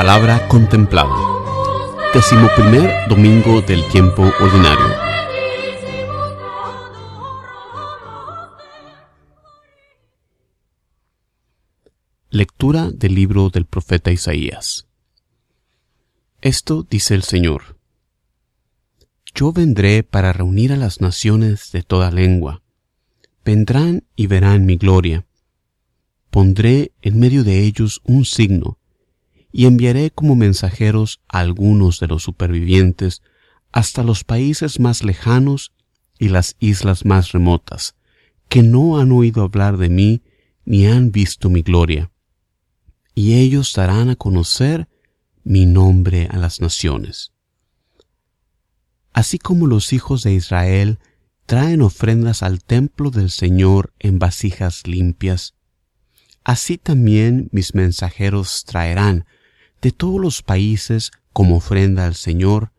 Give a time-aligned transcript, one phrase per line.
[0.00, 1.14] La palabra contemplada.
[2.14, 4.96] Decimoprimer domingo del tiempo ordinario.
[12.30, 14.88] Lectura del libro del profeta Isaías.
[16.40, 17.76] Esto dice el Señor.
[19.34, 22.62] Yo vendré para reunir a las naciones de toda lengua.
[23.44, 25.26] Vendrán y verán mi gloria.
[26.30, 28.79] Pondré en medio de ellos un signo
[29.52, 33.22] y enviaré como mensajeros a algunos de los supervivientes
[33.72, 35.72] hasta los países más lejanos
[36.18, 37.94] y las islas más remotas,
[38.48, 40.22] que no han oído hablar de mí
[40.64, 42.10] ni han visto mi gloria.
[43.14, 44.88] Y ellos darán a conocer
[45.44, 47.32] mi nombre a las naciones.
[49.12, 50.98] Así como los hijos de Israel
[51.46, 55.54] traen ofrendas al templo del Señor en vasijas limpias,
[56.44, 59.26] así también mis mensajeros traerán
[59.80, 62.72] de todos los países como ofrenda al Señor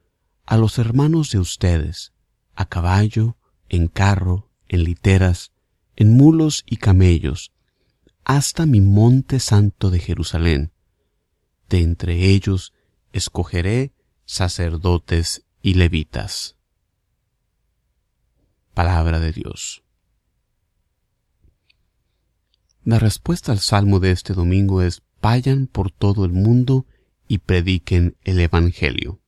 [0.46, 2.14] a los hermanos de ustedes,
[2.56, 3.38] a caballo,
[3.70, 5.52] en carro, en literas,
[5.96, 7.52] en mulos y camellos,
[8.24, 10.72] hasta mi monte santo de Jerusalén.
[11.70, 12.74] De entre ellos
[13.14, 13.94] escogeré
[14.26, 16.58] sacerdotes y levitas.
[18.74, 19.84] Palabra de Dios.
[22.84, 26.86] La respuesta al salmo de este domingo es vayan por todo el mundo
[27.32, 29.21] y prediquen el Evangelio.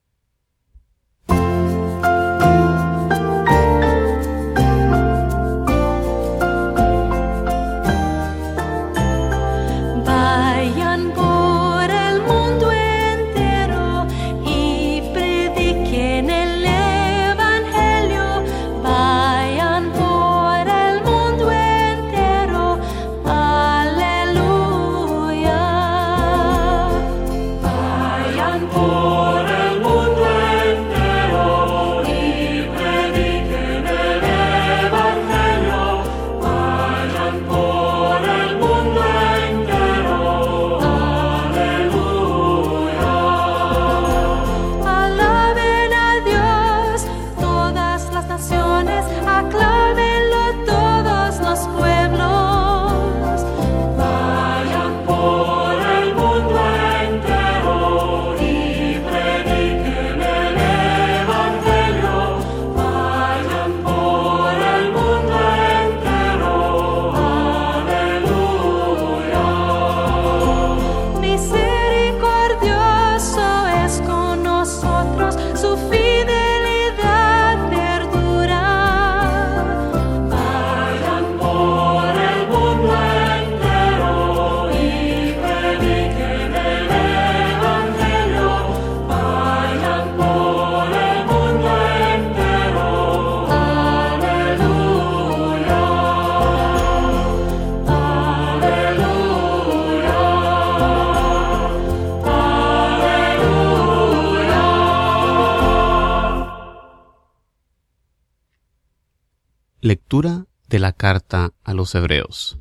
[109.85, 112.57] Lectura de la carta a los Hebreos.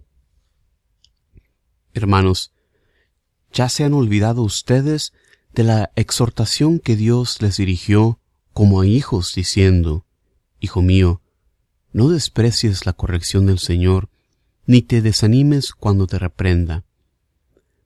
[1.95, 2.53] Hermanos,
[3.53, 5.13] ya se han olvidado ustedes
[5.55, 8.19] de la exhortación que Dios les dirigió
[8.53, 10.05] como a hijos, diciendo,
[10.59, 11.23] Hijo mío,
[11.93, 14.09] no desprecies la corrección del Señor,
[14.67, 16.83] ni te desanimes cuando te reprenda,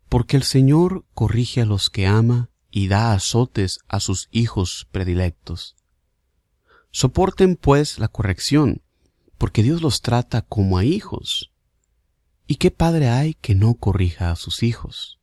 [0.09, 5.77] porque el Señor corrige a los que ama y da azotes a sus hijos predilectos.
[6.91, 8.81] Soporten pues la corrección,
[9.39, 11.53] porque Dios los trata como a hijos.
[12.47, 15.19] ¿Y qué padre hay que no corrija a sus hijos?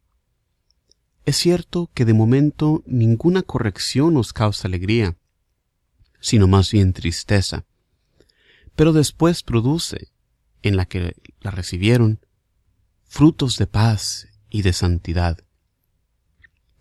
[1.26, 5.18] Es cierto que de momento ninguna corrección nos causa alegría,
[6.20, 7.66] sino más bien tristeza,
[8.76, 10.12] pero después produce,
[10.62, 12.20] en la que la recibieron,
[13.06, 15.38] frutos de paz y de santidad.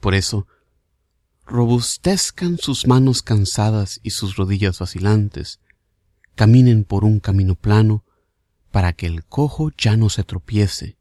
[0.00, 0.48] Por eso,
[1.46, 5.60] robustezcan sus manos cansadas y sus rodillas vacilantes,
[6.34, 8.04] caminen por un camino plano
[8.70, 10.96] para que el cojo ya no se tropiece,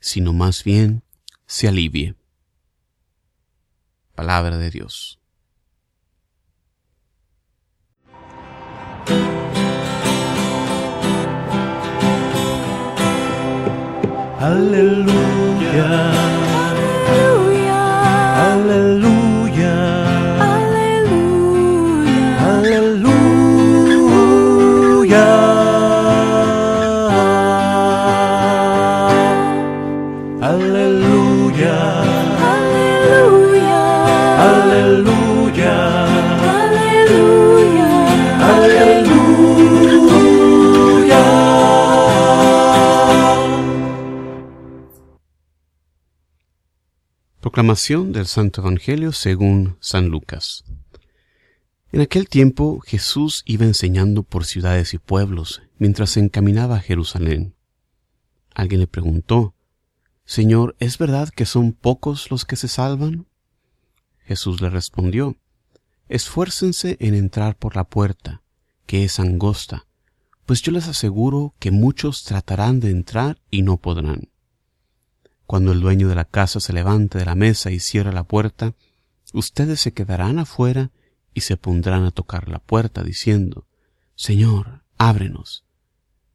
[0.00, 1.02] sino más bien
[1.46, 2.14] se alivie.
[4.14, 5.20] Palabra de Dios.
[14.38, 16.15] Aleluya.
[47.56, 50.62] Proclamación del Santo Evangelio según San Lucas.
[51.90, 57.54] En aquel tiempo Jesús iba enseñando por ciudades y pueblos mientras se encaminaba a Jerusalén.
[58.54, 59.54] Alguien le preguntó,
[60.26, 63.26] Señor, ¿es verdad que son pocos los que se salvan?
[64.26, 65.38] Jesús le respondió,
[66.10, 68.42] Esfuércense en entrar por la puerta,
[68.84, 69.86] que es angosta,
[70.44, 74.28] pues yo les aseguro que muchos tratarán de entrar y no podrán.
[75.46, 78.74] Cuando el dueño de la casa se levante de la mesa y cierre la puerta,
[79.32, 80.90] ustedes se quedarán afuera
[81.34, 83.66] y se pondrán a tocar la puerta diciendo,
[84.16, 85.64] Señor, ábrenos.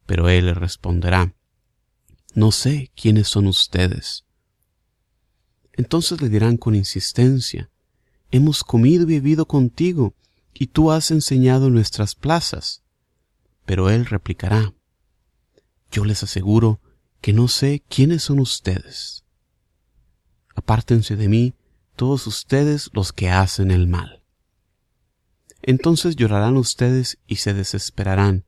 [0.05, 1.33] Pero él le responderá,
[2.33, 4.25] No sé quiénes son ustedes.
[5.73, 7.69] Entonces le dirán con insistencia,
[8.33, 10.13] Hemos comido y bebido contigo,
[10.53, 12.81] y tú has enseñado en nuestras plazas.
[13.65, 14.73] Pero él replicará,
[15.91, 16.79] Yo les aseguro
[17.21, 19.23] que no sé quiénes son ustedes.
[20.55, 21.53] Apártense de mí
[21.95, 24.23] todos ustedes los que hacen el mal.
[25.61, 28.45] Entonces llorarán ustedes y se desesperarán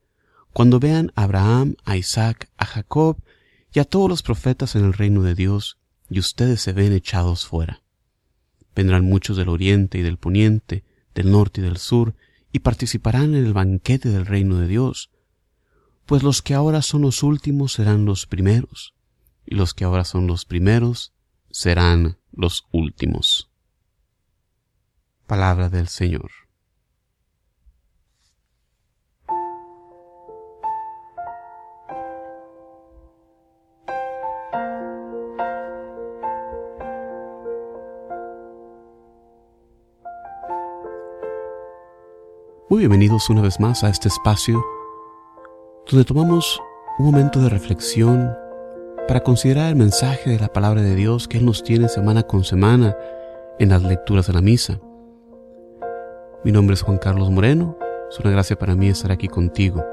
[0.54, 3.18] cuando vean a Abraham, a Isaac, a Jacob
[3.74, 5.78] y a todos los profetas en el reino de Dios,
[6.10, 7.82] y ustedes se ven echados fuera.
[8.76, 10.84] Vendrán muchos del oriente y del poniente,
[11.16, 12.16] del norte y del sur,
[12.52, 15.10] y participarán en el banquete del reino de Dios,
[16.06, 18.94] pues los que ahora son los últimos serán los primeros,
[19.46, 21.14] y los que ahora son los primeros
[21.50, 23.50] serán los últimos.
[25.28, 26.32] Palabra del Señor.
[42.70, 44.64] Muy bienvenidos una vez más a este espacio
[45.94, 46.60] donde tomamos
[46.98, 48.36] un momento de reflexión
[49.08, 52.44] para considerar el mensaje de la palabra de Dios que Él nos tiene semana con
[52.44, 52.98] semana
[53.60, 54.80] en las lecturas de la misa.
[56.44, 57.78] Mi nombre es Juan Carlos Moreno,
[58.10, 59.86] es una gracia para mí estar aquí contigo.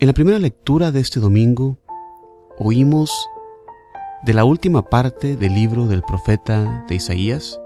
[0.00, 1.78] En la primera lectura de este domingo
[2.58, 3.10] oímos
[4.24, 7.58] de la última parte del libro del profeta de Isaías,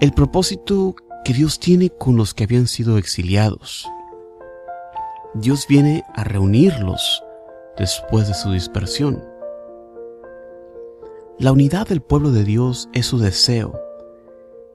[0.00, 3.88] el propósito que Dios tiene con los que habían sido exiliados.
[5.34, 7.22] Dios viene a reunirlos
[7.78, 9.24] después de su dispersión.
[11.38, 13.80] La unidad del pueblo de Dios es su deseo,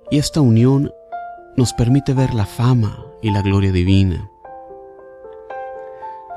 [0.10, 0.92] y esta unión
[1.58, 4.32] nos permite ver la fama y la gloria divina.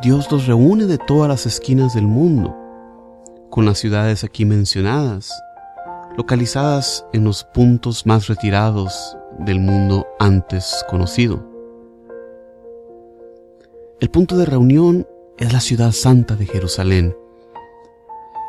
[0.03, 2.57] Dios los reúne de todas las esquinas del mundo,
[3.49, 5.33] con las ciudades aquí mencionadas,
[6.17, 11.45] localizadas en los puntos más retirados del mundo antes conocido.
[14.01, 15.07] El punto de reunión
[15.39, 17.17] es la ciudad santa de Jerusalén,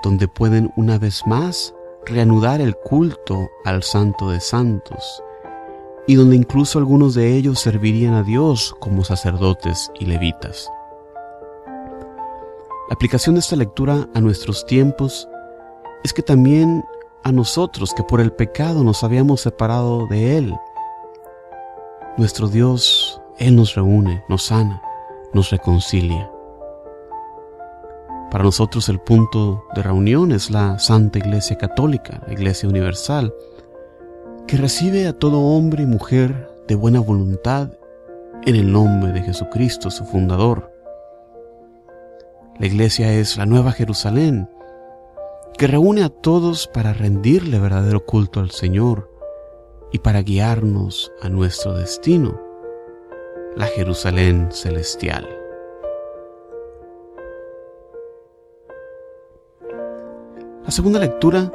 [0.04, 1.74] donde pueden una vez más
[2.06, 5.24] reanudar el culto al Santo de Santos,
[6.08, 10.70] y donde incluso algunos de ellos servirían a Dios como sacerdotes y levitas.
[12.90, 15.28] La aplicación de esta lectura a nuestros tiempos
[16.04, 16.84] es que también
[17.24, 20.56] a nosotros que por el pecado nos habíamos separado de Él,
[22.18, 24.82] nuestro Dios, Él nos reúne, nos sana,
[25.34, 26.30] nos reconcilia.
[28.30, 33.34] Para nosotros el punto de reunión es la Santa Iglesia Católica, la Iglesia Universal,
[34.48, 37.72] que recibe a todo hombre y mujer de buena voluntad
[38.46, 40.72] en el nombre de Jesucristo, su fundador.
[42.60, 44.50] La Iglesia es la Nueva Jerusalén,
[45.58, 49.11] que reúne a todos para rendirle verdadero culto al Señor
[49.92, 52.40] y para guiarnos a nuestro destino,
[53.56, 55.28] la Jerusalén celestial.
[60.64, 61.52] La segunda lectura,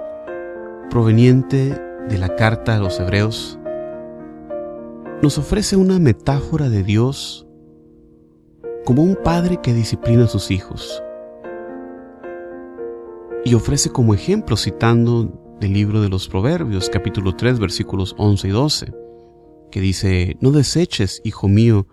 [0.90, 3.58] proveniente de la carta a los Hebreos,
[5.22, 7.46] nos ofrece una metáfora de Dios
[8.84, 11.02] como un padre que disciplina a sus hijos
[13.44, 18.50] y ofrece como ejemplo citando del libro de los Proverbios, capítulo 3, versículos 11 y
[18.50, 18.94] 12,
[19.70, 21.86] que dice, no deseches, hijo mío,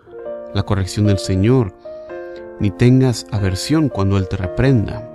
[0.54, 1.76] la corrección del Señor,
[2.60, 5.10] ni tengas aversión cuando Él te reprenda.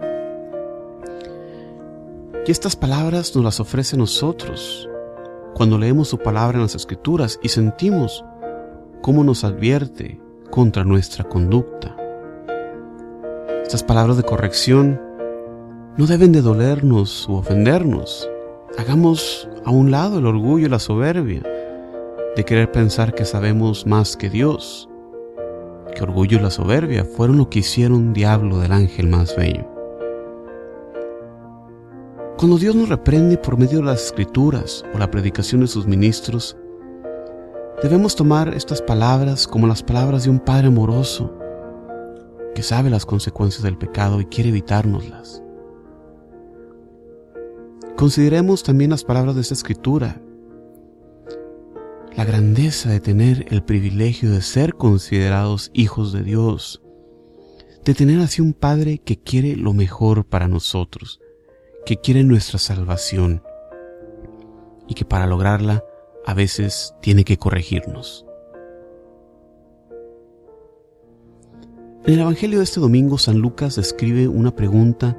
[2.47, 4.89] Y estas palabras nos las ofrece a nosotros
[5.55, 8.25] cuando leemos su palabra en las Escrituras y sentimos
[9.03, 10.19] cómo nos advierte
[10.51, 11.95] contra nuestra conducta.
[13.63, 14.99] Estas palabras de corrección
[15.99, 18.31] no deben de dolernos u ofendernos,
[18.79, 21.43] Hagamos a un lado el orgullo y la soberbia
[22.37, 24.89] de querer pensar que sabemos más que Dios.
[25.97, 29.67] Que orgullo y la soberbia fueron lo que hicieron diablo del ángel más bello.
[32.39, 36.57] Cuando Dios nos reprende por medio de las escrituras o la predicación de sus ministros,
[37.83, 41.37] debemos tomar estas palabras como las palabras de un Padre amoroso
[42.55, 45.43] que sabe las consecuencias del pecado y quiere evitárnoslas.
[47.99, 50.23] Consideremos también las palabras de esta escritura,
[52.17, 56.81] la grandeza de tener el privilegio de ser considerados hijos de Dios,
[57.85, 61.21] de tener así un Padre que quiere lo mejor para nosotros,
[61.85, 63.43] que quiere nuestra salvación
[64.87, 65.83] y que para lograrla
[66.25, 68.25] a veces tiene que corregirnos.
[72.05, 75.19] En el Evangelio de este domingo, San Lucas describe una pregunta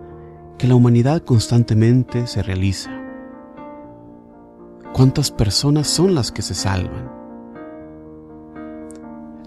[0.60, 2.92] que la humanidad constantemente se realiza.
[4.94, 7.10] ¿Cuántas personas son las que se salvan?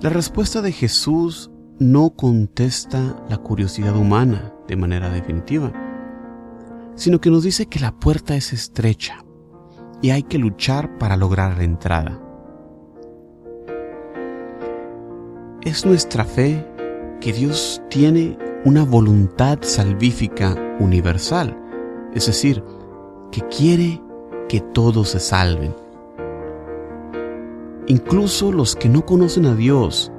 [0.01, 5.71] La respuesta de Jesús no contesta la curiosidad humana de manera definitiva,
[6.95, 9.23] sino que nos dice que la puerta es estrecha
[10.01, 12.21] y hay que luchar para lograr la entrada.
[15.61, 16.67] Es nuestra fe
[17.21, 21.57] que Dios tiene una voluntad salvífica universal,
[22.15, 22.63] es decir,
[23.31, 24.01] que quiere
[24.49, 25.75] que todos se salven.
[27.89, 30.13] Incluso los que no conocen a Dios,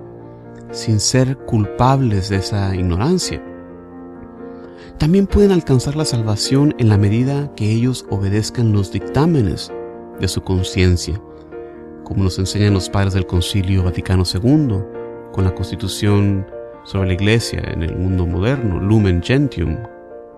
[0.71, 3.41] sin ser culpables de esa ignorancia,
[4.97, 9.71] también pueden alcanzar la salvación en la medida que ellos obedezcan los dictámenes
[10.19, 11.19] de su conciencia,
[12.03, 14.79] como nos enseñan los padres del Concilio Vaticano II,
[15.31, 16.45] con la Constitución
[16.83, 19.77] sobre la Iglesia en el mundo moderno, Lumen Gentium,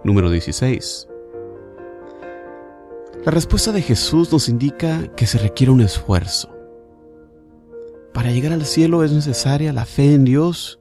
[0.03, 1.07] número 16.
[3.25, 6.49] La respuesta de Jesús nos indica que se requiere un esfuerzo.
[8.13, 10.79] Para llegar al cielo es necesaria la fe en Dios,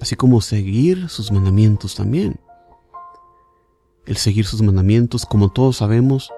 [0.00, 2.40] así como seguir sus mandamientos también.
[4.06, 6.30] El seguir sus mandamientos, como todos sabemos,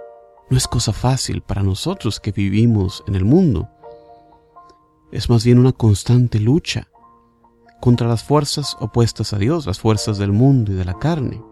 [0.48, 3.68] no es cosa fácil para nosotros que vivimos en el mundo.
[5.12, 6.88] Es más bien una constante lucha
[7.80, 11.42] contra las fuerzas opuestas a Dios, las fuerzas del mundo y de la carne.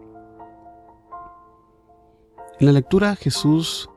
[2.59, 3.89] En la lectura Jesús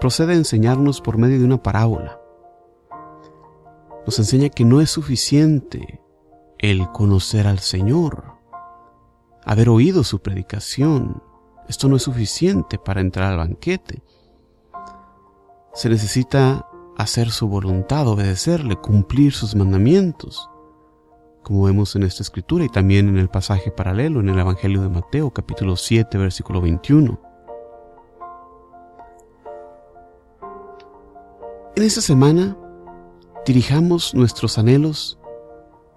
[0.00, 2.20] procede a enseñarnos por medio de una parábola.
[4.06, 6.00] Nos enseña que no es suficiente
[6.58, 8.34] el conocer al Señor,
[9.44, 11.22] haber oído su predicación.
[11.68, 14.02] Esto no es suficiente para entrar al banquete.
[15.72, 20.48] Se necesita hacer su voluntad, obedecerle, cumplir sus mandamientos
[21.44, 24.88] como vemos en esta escritura y también en el pasaje paralelo en el Evangelio de
[24.88, 27.20] Mateo capítulo 7 versículo 21.
[31.76, 32.56] En esta semana
[33.46, 35.18] dirijamos nuestros anhelos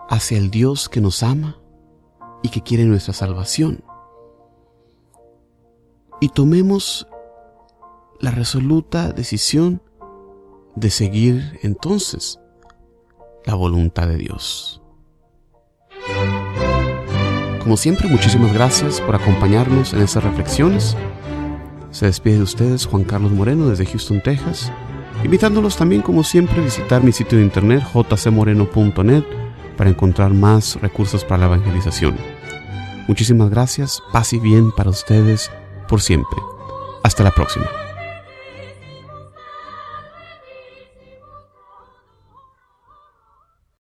[0.10, 1.60] hacia el Dios que nos ama
[2.44, 3.84] y que quiere nuestra salvación.
[6.20, 7.08] Y tomemos
[8.20, 9.82] la resoluta decisión
[10.76, 12.40] de seguir entonces
[13.46, 14.82] la voluntad de Dios.
[17.62, 20.96] Como siempre, muchísimas gracias por acompañarnos en estas reflexiones.
[21.92, 24.72] Se despide de ustedes Juan Carlos Moreno desde Houston, Texas,
[25.24, 29.24] invitándolos también como siempre a visitar mi sitio de internet jcmoreno.net
[29.76, 32.16] para encontrar más recursos para la evangelización.
[33.08, 35.52] Muchísimas gracias, paz y bien para ustedes
[35.88, 36.40] por siempre.
[37.04, 37.87] Hasta la próxima.